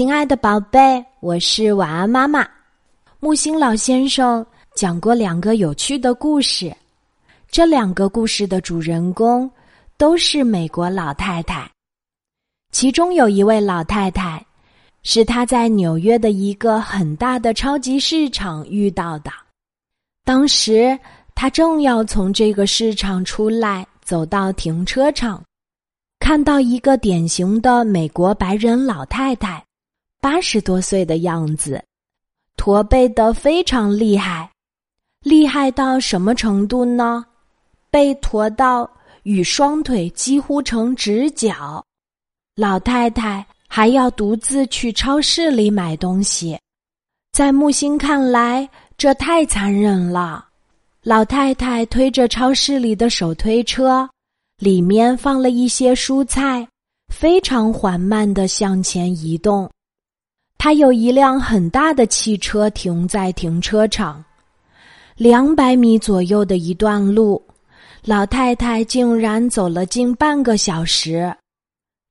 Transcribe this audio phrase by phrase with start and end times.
[0.00, 2.48] 亲爱的宝贝，我是晚安妈妈。
[3.18, 4.44] 木星老先生
[4.74, 6.74] 讲过两个有趣的故事，
[7.50, 9.50] 这两个故事的主人公
[9.98, 11.70] 都是美国老太太。
[12.72, 14.42] 其中有一位老太太，
[15.02, 19.30] 是她在纽约的一个很大的超级市场遇到的。
[20.24, 20.98] 当时
[21.34, 25.42] 她正要从这个市场出来，走到停车场。
[26.20, 29.62] 看到一个典型的美国白人老太太，
[30.20, 31.82] 八十多岁的样子，
[32.56, 34.50] 驼背的非常厉害，
[35.22, 37.24] 厉害到什么程度呢？
[37.90, 38.88] 背驼到
[39.22, 41.84] 与双腿几乎成直角。
[42.54, 46.58] 老太太还要独自去超市里买东西，
[47.32, 48.68] 在木星看来，
[48.98, 50.46] 这太残忍了。
[51.02, 54.08] 老太太推着超市里的手推车。
[54.58, 56.68] 里面放了一些蔬菜，
[57.08, 59.66] 非常缓慢的向前移动。
[60.62, 64.22] 他有一辆很大的汽车停在停车场，
[65.16, 67.42] 两百米左右的一段路，
[68.04, 71.34] 老太太竟然走了近半个小时。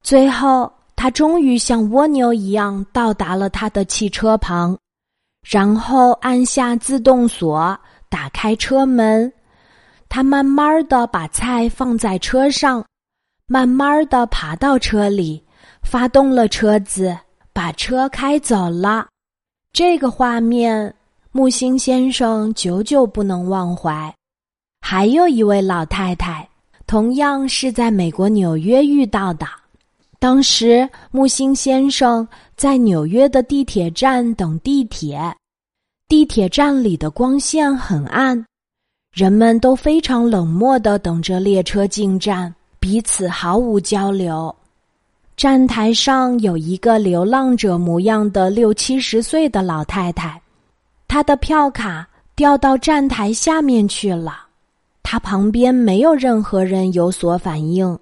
[0.01, 4.75] 最后，她终于像蜗牛一样到达了他的汽车旁，
[5.47, 9.31] 然后按下自动锁，打开车门。
[10.09, 12.83] 他慢慢的把菜放在车上，
[13.45, 15.45] 慢慢的爬到车里，
[15.83, 17.15] 发动了车子，
[17.59, 19.05] 把车开走了。
[19.73, 20.95] 这个画面，
[21.33, 24.15] 木星先生久久不能忘怀。
[24.79, 26.47] 还有一位老太太，
[26.87, 29.45] 同样是在美国纽约遇到的。
[30.19, 35.19] 当时，木星先生在纽约的地铁站等地铁，
[36.07, 38.41] 地铁站里的光线很暗。
[39.13, 44.55] 人们都非常冷漠的等着列车进站，彼此毫无交流。
[45.39, 50.41] 站台上有一个流浪者模样的六七十岁的老太太，
[51.07, 54.47] 她的票卡掉到站台下面去了。
[55.01, 57.97] 她旁边没有任何人有所反应，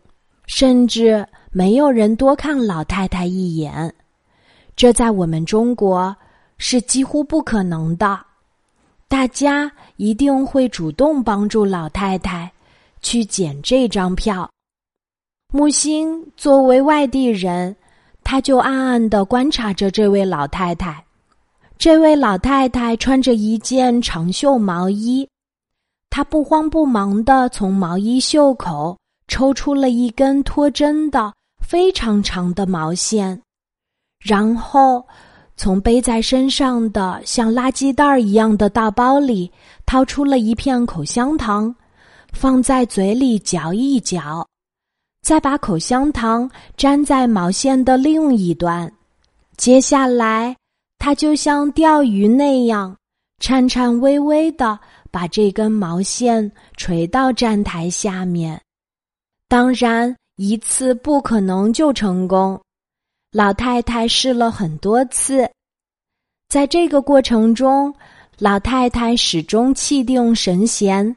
[0.48, 3.94] 甚至没有人多看老太太一眼。
[4.76, 6.18] 这在我们中国
[6.58, 8.20] 是几乎不可能的。
[9.08, 12.52] 大家一定会主动帮助老太太
[13.04, 14.50] 去捡这张票。
[15.54, 17.74] 木星作为外地人，
[18.22, 21.02] 他就暗暗的观察着这位老太太。
[21.78, 25.26] 这位老太太穿着一件长袖毛衣，
[26.10, 28.98] 她不慌不忙的从毛衣袖口
[29.30, 31.32] 抽出了一根脱针的
[31.66, 33.42] 非常长的毛线，
[34.20, 35.06] 然后。
[35.60, 39.52] 从背在身上的像垃圾袋一样的大包里
[39.88, 41.76] 掏出了一片口香糖，
[42.32, 44.48] 放在嘴里嚼一嚼，
[45.28, 48.90] 再把口香糖粘在毛线的另一端。
[49.58, 50.56] 接下来，
[51.00, 52.96] 他就像钓鱼那样
[53.40, 54.80] 颤颤巍巍的
[55.12, 58.58] 把这根毛线垂到站台下面。
[59.50, 62.58] 当然，一次不可能就成功。
[63.34, 65.46] 老太太试了很多次，
[66.48, 67.94] 在这个过程中，
[68.40, 71.14] 老太太始终气定神闲。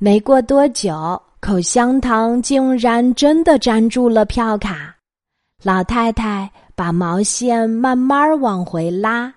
[0.00, 4.92] 没过多久，口香糖竟然真的粘住了票卡。
[5.62, 9.32] 老太太把毛线慢慢往回拉，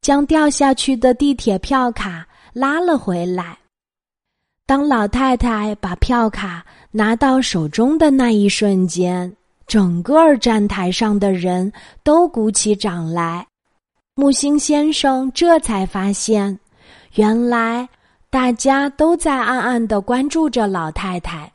[0.00, 3.56] 将掉下去的地铁票卡拉了回来。
[4.66, 9.32] 当老太太把票卡拿到手中的那一瞬间。
[9.68, 13.46] 整个站台上的人都鼓起掌来，
[14.16, 16.58] 木星先生这才发现，
[17.14, 17.88] 原来
[18.36, 21.50] 大家都在暗暗的关注着老太太，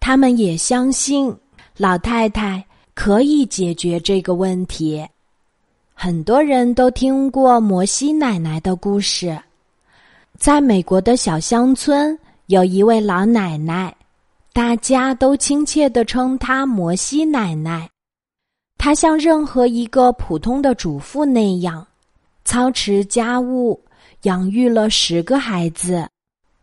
[0.00, 1.32] 他们也相信
[1.76, 5.06] 老太太可以解决这个问题。
[5.94, 9.40] 很多人都听过摩西奶奶的故事，
[10.36, 13.94] 在美国的小乡村有一位老奶奶。
[14.52, 17.88] 大家都亲切地称她摩西奶奶。
[18.78, 21.86] 她像任何一个普通的主妇那样，
[22.44, 23.80] 操持家务，
[24.22, 26.08] 养育了十个孩子。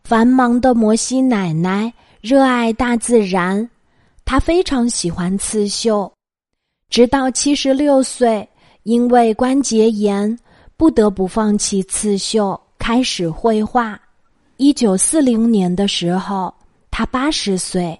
[0.04, 3.68] 繁忙的摩西奶奶热爱大自然，
[4.24, 6.12] 她非常喜欢刺绣。
[6.88, 8.48] 直到七十六岁，
[8.84, 10.38] 因为关节炎，
[10.76, 14.00] 不得不放弃刺绣，开始绘画。
[14.56, 16.52] 一九四零年的时候。
[16.90, 17.96] 她八十岁，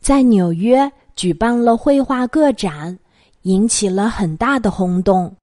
[0.00, 2.98] 在纽约举办了绘画个展，
[3.42, 5.34] 引起了很大的轰动。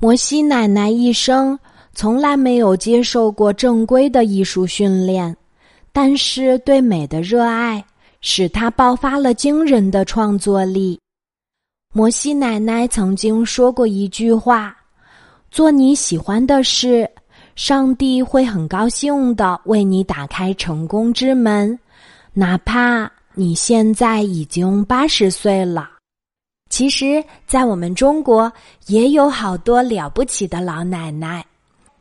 [0.00, 1.56] 摩西奶奶一生
[1.94, 5.36] 从来没有接受过正规的艺术训练，
[5.92, 7.84] 但是对美的热爱
[8.20, 10.98] 使她爆发了惊人的创作力。
[11.94, 14.74] 摩西奶奶曾经说过一句话
[15.50, 17.08] ：“做你喜欢的事，
[17.54, 21.78] 上帝会很高兴的为你打开成功之门，
[22.32, 25.90] 哪怕你现在已经八十岁了。”
[26.70, 28.50] 其实，在我们中国
[28.86, 31.44] 也有好多了不起的老奶奶，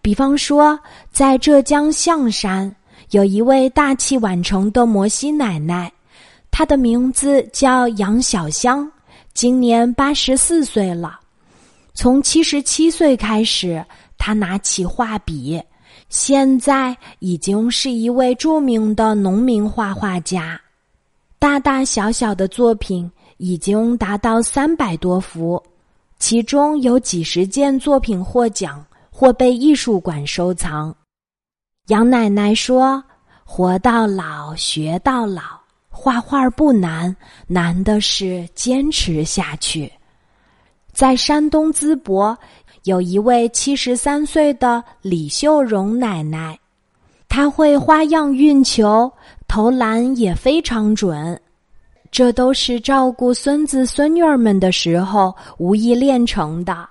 [0.02, 0.80] 比方说，
[1.12, 2.76] 在浙江象山
[3.12, 5.92] 有一位大器晚成的摩西奶奶，
[6.50, 8.92] 她的名字叫杨小香。
[9.34, 11.20] 今年八十四岁了，
[11.94, 13.84] 从七十七岁开始，
[14.18, 15.62] 他拿起画笔，
[16.10, 20.60] 现在已经是一位著名的农民画画家，
[21.40, 25.62] 大大小小的作品已经达到三百多幅，
[26.20, 30.96] 其中有几十件作品获奖或被艺术馆收藏。
[31.88, 33.04] 杨奶奶说
[33.46, 35.42] ：“活到老，学到老。”
[35.94, 37.16] 画画不难，
[37.46, 39.92] 难的是坚持下去。
[40.92, 42.36] 在山东淄博，
[42.86, 46.58] 有一位七十三岁的李秀荣奶奶，
[47.30, 49.12] 她会花样运球，
[49.48, 51.40] 投篮也非常准。
[52.10, 56.90] 这都是照顾孙子孙女儿们的时候无意练成的。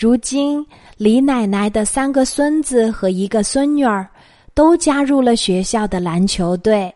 [0.00, 0.64] 如今，
[0.96, 4.08] 李奶奶的三个孙子和一个孙女儿
[4.54, 6.94] 都加入了学校的篮球队。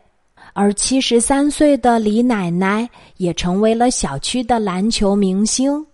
[0.52, 5.84] 而七十三岁的李奶奶也成为了小区的篮球明星。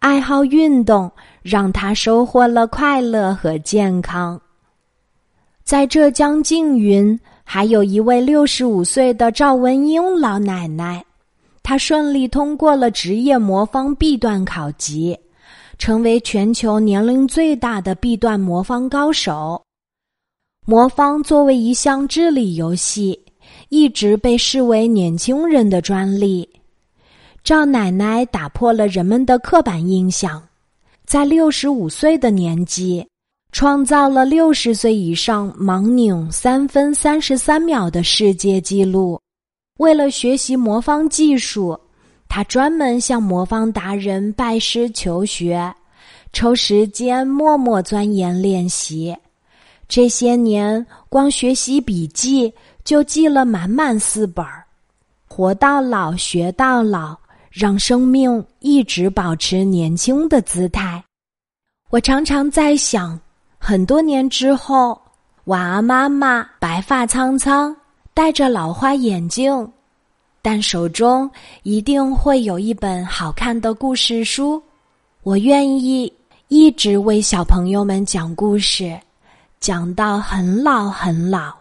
[0.00, 4.38] 爱好运动让她收获了快乐和健康。
[5.64, 11.02] 在浙江缙云，还有一位六十五岁的赵文英老奶奶，
[11.62, 15.18] 她顺利通过了职业魔方 B 段考级，
[15.78, 19.62] 成为全球年龄最大的 B 段魔方高手。
[20.66, 23.24] 魔方作为一项智力游戏。
[23.70, 26.48] 一直被视为年轻人的专利。
[27.42, 30.42] 赵奶奶打破了人们的刻板印象，
[31.06, 33.06] 在六十五岁的年纪，
[33.52, 39.18] 创造了六十岁以上盲拧三分三十三秒的世界纪录。
[39.78, 41.78] 为了学习魔方技术，
[42.28, 45.74] 他专门向魔方达人拜师求学，
[46.32, 49.16] 抽时间默默钻研练习。
[49.88, 52.52] 这些年，光学习笔记。
[52.84, 54.64] 就记了满满四本儿，
[55.26, 57.14] 活到老学到老，
[57.50, 61.04] 让生命一直保持年轻的姿态。
[61.90, 63.20] 我常常在想，
[63.58, 64.98] 很多年之后，
[65.44, 67.76] 晚安妈妈白发苍苍，
[68.14, 69.70] 戴着老花眼镜，
[70.50, 71.30] 但手中
[71.62, 74.62] 一定会有一本好看的故事书。
[75.22, 76.10] 我愿意
[76.48, 78.98] 一直为小朋友们讲故事，
[79.60, 81.52] 讲到很老很老。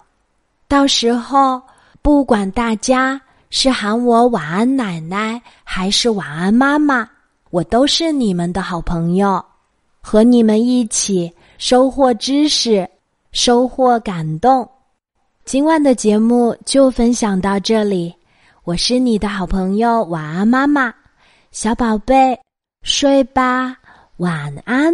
[0.69, 1.61] 到时候，
[2.01, 3.19] 不管大家
[3.49, 7.05] 是喊我晚安奶奶还是晚安妈妈，
[7.49, 9.43] 我都是你们的好朋友，
[9.99, 12.89] 和你们一起收获知识，
[13.33, 14.65] 收获感动。
[15.43, 18.15] 今晚的节目就分享到这里，
[18.67, 20.93] 我是你的好朋友晚安妈妈，
[21.51, 22.37] 小宝贝
[22.81, 23.77] 睡吧，
[24.17, 24.93] 晚安。